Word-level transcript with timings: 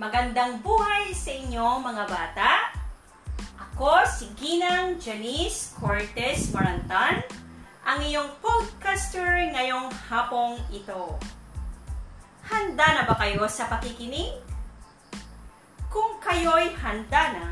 Magandang 0.00 0.64
buhay 0.64 1.12
sa 1.12 1.28
inyo 1.28 1.76
mga 1.84 2.08
bata. 2.08 2.72
Ako 3.60 4.00
si 4.08 4.32
Ginang 4.32 4.96
Janice 4.96 5.76
Cortez 5.76 6.48
Marantan, 6.56 7.20
ang 7.84 8.00
iyong 8.00 8.32
podcaster 8.40 9.52
ngayong 9.52 9.92
hapong 10.08 10.56
ito. 10.72 11.20
Handa 12.48 12.96
na 12.96 13.04
ba 13.04 13.12
kayo 13.20 13.44
sa 13.44 13.68
pakikinig? 13.68 14.40
Kung 15.92 16.16
kayo'y 16.16 16.72
handa 16.80 17.36
na, 17.36 17.48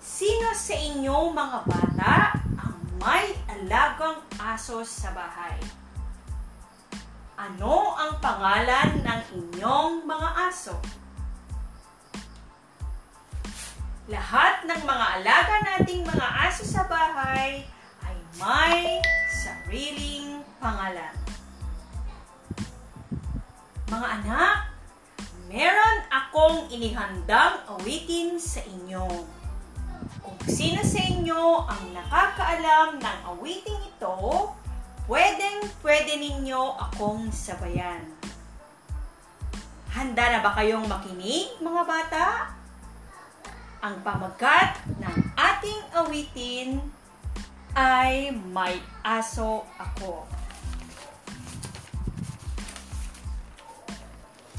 sino 0.00 0.56
sa 0.56 0.72
inyo 0.72 1.36
mga 1.36 1.58
bata 1.68 2.12
ang 2.56 2.80
may 2.96 3.36
alagang 3.52 4.24
aso 4.40 4.80
sa 4.88 5.12
bahay? 5.12 5.60
Ano 7.36 7.92
ang 7.92 8.24
pangalan 8.24 9.04
ng 9.04 9.20
inyong 9.36 10.00
mga 10.08 10.28
aso? 10.48 10.80
Lahat 14.06 14.62
ng 14.62 14.82
mga 14.86 15.06
alaga 15.18 15.54
nating 15.66 16.06
mga 16.06 16.26
aso 16.46 16.62
sa 16.62 16.86
bahay 16.86 17.66
ay 18.06 18.16
may 18.38 19.02
sariling 19.26 20.46
pangalan. 20.62 21.10
Mga 23.90 24.06
anak, 24.22 24.70
meron 25.50 25.98
akong 26.06 26.70
inihandang 26.70 27.66
awitin 27.66 28.38
sa 28.38 28.62
inyo. 28.62 29.26
Kung 30.22 30.38
sino 30.46 30.86
sa 30.86 31.02
inyo 31.02 31.66
ang 31.66 31.90
nakakaalam 31.90 33.02
ng 33.02 33.18
awiting 33.34 33.90
ito, 33.90 34.54
pwedeng 35.10 35.66
pwede 35.82 36.14
ninyo 36.14 36.78
akong 36.78 37.34
sabayan. 37.34 38.06
Handa 39.90 40.30
na 40.30 40.46
ba 40.46 40.54
kayong 40.54 40.86
makinig, 40.86 41.58
mga 41.58 41.82
bata? 41.82 42.26
Ang 43.84 44.00
pamagat 44.00 44.80
ng 44.96 45.18
ating 45.36 45.82
awitin 45.92 46.80
ay 47.76 48.32
May 48.32 48.80
Aso 49.04 49.68
Ako. 49.76 50.36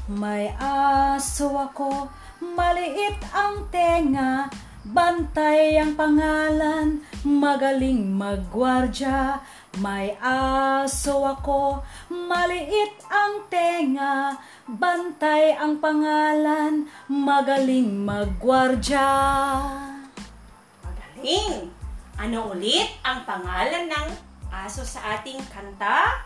May 0.08 0.48
aso 0.56 1.52
ako, 1.52 2.08
maliit 2.40 3.20
ang 3.28 3.68
tenga, 3.68 4.48
bantay 4.80 5.76
ang 5.76 6.00
pangalan, 6.00 7.04
magaling 7.28 8.16
magwardya. 8.16 9.36
May 9.84 10.16
aso 10.24 11.28
ako, 11.28 11.84
maliit 12.08 12.96
ang 13.12 13.52
tenga, 13.52 14.40
bantay 14.68 15.56
ang 15.56 15.80
pangalan, 15.80 16.84
magaling 17.08 18.04
magwardya. 18.04 19.08
Magaling! 20.84 21.72
Ano 22.20 22.52
ulit 22.52 23.00
ang 23.00 23.24
pangalan 23.24 23.88
ng 23.88 24.08
aso 24.52 24.84
sa 24.84 25.16
ating 25.16 25.40
kanta? 25.48 26.20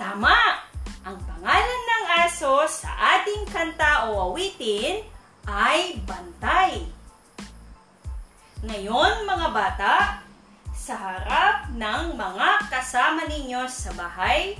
Tama! 0.00 0.64
Ang 1.04 1.20
pangalan 1.28 1.82
ng 1.84 2.04
aso 2.24 2.64
sa 2.64 3.20
ating 3.20 3.44
kanta 3.52 4.08
o 4.08 4.32
awitin 4.32 5.04
ay 5.44 6.00
Bantay. 6.08 6.88
Ngayon 8.64 9.28
mga 9.28 9.48
bata, 9.52 9.94
sa 10.72 10.96
harap 10.96 11.68
ng 11.76 12.16
mga 12.16 12.48
kasama 12.72 13.28
ninyo 13.28 13.68
sa 13.68 13.92
bahay, 13.92 14.56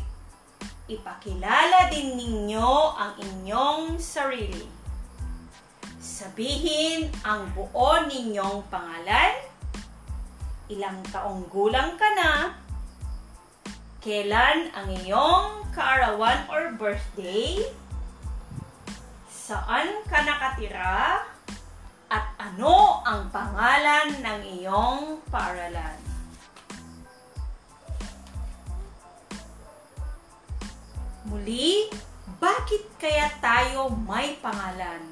ipakilala 0.85 1.89
din 1.89 2.17
ninyo 2.17 2.73
ang 2.93 3.17
inyong 3.17 3.97
sarili. 3.97 4.69
Sabihin 5.97 7.09
ang 7.25 7.49
buo 7.57 8.05
ninyong 8.05 8.69
pangalan, 8.69 9.33
ilang 10.69 11.01
taong 11.09 11.49
gulang 11.49 11.97
ka 11.97 12.09
na, 12.13 12.33
kailan 14.05 14.69
ang 14.77 14.89
iyong 15.01 15.65
kaarawan 15.73 16.45
or 16.53 16.77
birthday, 16.77 17.57
saan 19.33 20.05
ka 20.05 20.21
nakatira, 20.21 21.25
at 22.13 22.27
ano 22.37 23.01
ang 23.09 23.33
pangalan 23.33 24.13
ng 24.21 24.41
iyong 24.61 25.25
paaralan. 25.33 25.94
Muli, 31.35 31.91
bakit 32.39 32.95
kaya 32.95 33.27
tayo 33.43 33.91
may 33.91 34.39
pangalan? 34.39 35.03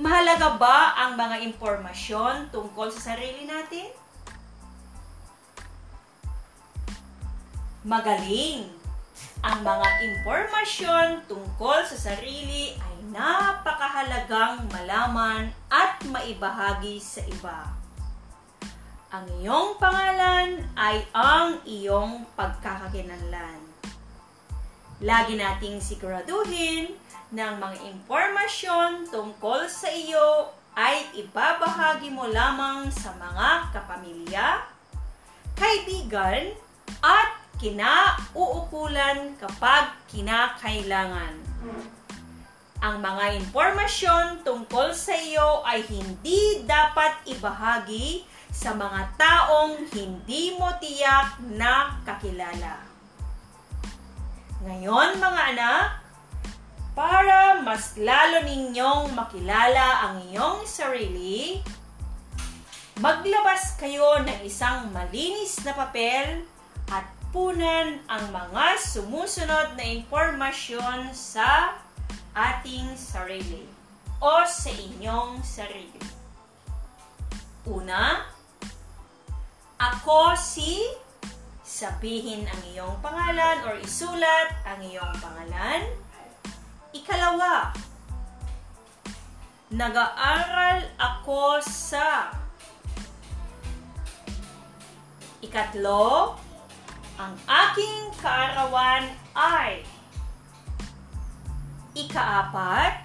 Mahalaga 0.00 0.56
ba 0.56 0.96
ang 0.96 1.12
mga 1.12 1.44
impormasyon 1.44 2.48
tungkol 2.48 2.88
sa 2.88 3.12
sarili 3.12 3.44
natin? 3.44 3.92
Magaling! 7.84 8.72
Ang 9.44 9.60
mga 9.60 9.88
impormasyon 10.08 11.28
tungkol 11.28 11.84
sa 11.84 12.16
sarili 12.16 12.72
ay 12.80 12.96
napakahalagang 13.12 14.64
malaman 14.72 15.52
at 15.68 16.00
maibahagi 16.08 16.96
sa 16.96 17.20
iba. 17.28 17.76
Ang 19.12 19.28
iyong 19.36 19.76
pangalan 19.76 20.64
ay 20.80 21.04
ang 21.12 21.60
iyong 21.68 22.24
pagkakakinanlan. 22.32 23.75
Lagi 25.04 25.36
nating 25.36 25.76
siguraduhin 25.76 26.88
ng 27.28 27.54
mga 27.60 27.76
impormasyon 27.84 29.12
tungkol 29.12 29.68
sa 29.68 29.92
iyo 29.92 30.48
ay 30.72 31.04
ibabahagi 31.20 32.08
mo 32.08 32.24
lamang 32.24 32.88
sa 32.88 33.12
mga 33.20 33.76
kapamilya, 33.76 34.64
kaibigan, 35.52 36.56
at 37.04 37.28
kinauukulan 37.60 39.36
kapag 39.36 39.92
kinakailangan. 40.08 41.44
Ang 42.80 42.96
mga 42.96 43.36
impormasyon 43.44 44.48
tungkol 44.48 44.96
sa 44.96 45.12
iyo 45.12 45.60
ay 45.68 45.84
hindi 45.92 46.64
dapat 46.64 47.20
ibahagi 47.28 48.24
sa 48.48 48.72
mga 48.72 49.12
taong 49.20 49.92
hindi 49.92 50.56
mo 50.56 50.72
tiyak 50.80 51.36
na 51.52 52.00
kakilala. 52.00 52.95
Ngayon 54.66 55.22
mga 55.22 55.42
anak, 55.54 56.02
para 56.98 57.62
mas 57.62 57.94
lalo 58.02 58.42
ninyong 58.42 59.14
makilala 59.14 60.10
ang 60.10 60.26
iyong 60.26 60.66
sarili, 60.66 61.62
maglabas 62.98 63.78
kayo 63.78 64.18
ng 64.26 64.42
isang 64.42 64.90
malinis 64.90 65.62
na 65.62 65.70
papel 65.70 66.42
at 66.90 67.06
punan 67.30 68.02
ang 68.10 68.26
mga 68.34 68.74
sumusunod 68.82 69.78
na 69.78 69.86
impormasyon 69.86 71.14
sa 71.14 71.78
ating 72.34 72.90
sarili 72.98 73.70
o 74.18 74.42
sa 74.50 74.74
inyong 74.74 75.46
sarili. 75.46 76.02
Una, 77.70 78.18
ako 79.78 80.34
si 80.34 81.05
sabihin 81.76 82.48
ang 82.48 82.62
iyong 82.72 82.96
pangalan 83.04 83.60
or 83.68 83.76
isulat 83.76 84.48
ang 84.64 84.80
iyong 84.80 85.12
pangalan. 85.20 85.84
Ikalawa, 86.96 87.68
nag-aaral 89.68 90.88
ako 90.96 91.60
sa 91.60 92.32
Ikatlo, 95.44 96.40
ang 97.20 97.36
aking 97.44 98.08
kaarawan 98.24 99.12
ay 99.36 99.84
Ikaapat, 101.92 103.04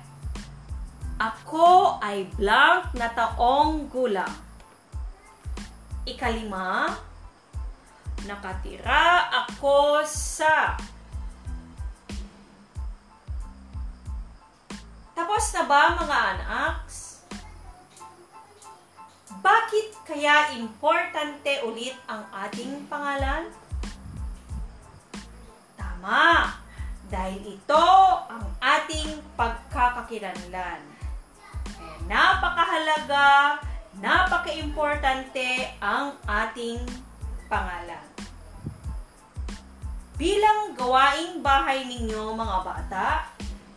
ako 1.20 2.00
ay 2.00 2.24
blank 2.40 2.96
na 2.96 3.12
taong 3.12 3.92
gulang. 3.92 4.32
Ikalima, 6.08 6.96
nakatira 8.26 9.32
ako 9.46 10.06
sa 10.06 10.78
Tapos 15.12 15.54
na 15.54 15.64
ba 15.70 15.82
mga 16.02 16.18
anaks? 16.34 17.22
Bakit 19.42 19.88
kaya 20.06 20.54
importante 20.58 21.62
ulit 21.64 21.94
ang 22.10 22.26
ating 22.46 22.90
pangalan? 22.90 23.48
Tama! 25.78 26.58
Dahil 27.08 27.58
ito 27.58 27.88
ang 28.28 28.46
ating 28.60 29.24
pagkakakilanlan. 29.38 30.82
Kaya 31.70 31.96
napakahalaga, 32.10 33.62
napaka-importante 34.02 35.70
ang 35.80 36.18
ating 36.28 36.82
pangalan. 37.46 38.11
Bilang 40.22 40.78
gawaing 40.78 41.42
bahay 41.42 41.82
ninyo 41.90 42.38
mga 42.38 42.58
bata, 42.62 43.08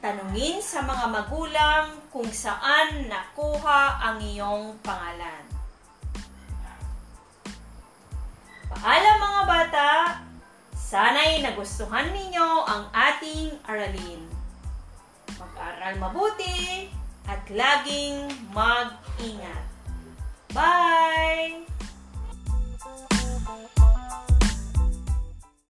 Tanungin 0.05 0.61
sa 0.61 0.85
mga 0.85 1.09
magulang 1.09 1.97
kung 2.13 2.29
saan 2.29 3.09
nakuha 3.09 4.05
ang 4.05 4.21
iyong 4.21 4.77
pangalan. 4.85 5.41
Paalam 8.69 9.17
mga 9.17 9.43
bata! 9.49 9.91
Sana'y 10.77 11.41
nagustuhan 11.41 12.13
ninyo 12.13 12.49
ang 12.69 12.93
ating 12.93 13.57
aralin. 13.65 14.29
Mag-aral 15.41 15.97
mabuti 15.97 16.93
at 17.25 17.41
laging 17.49 18.29
mag-ingat. 18.53 19.65
Bye! 20.53 21.74